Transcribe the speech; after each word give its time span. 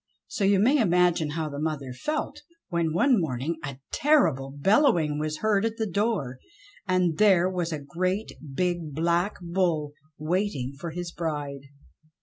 So 0.25 0.45
you 0.45 0.57
may 0.59 0.79
imagine 0.79 1.29
how 1.29 1.47
the 1.47 1.59
mother 1.59 1.93
felt 1.93 2.41
when 2.69 2.91
one 2.91 3.21
morning 3.21 3.57
a 3.63 3.77
terrible 3.91 4.49
bellowing 4.49 5.19
was 5.19 5.37
heard 5.41 5.63
at 5.63 5.77
the 5.77 5.85
door, 5.85 6.39
and 6.87 7.19
there 7.19 7.47
was 7.47 7.71
a 7.71 7.77
great 7.77 8.31
big 8.55 8.95
Black 8.95 9.35
Bull 9.43 9.93
waiting 10.17 10.73
for 10.73 10.89
his 10.89 11.11
bride. 11.11 11.67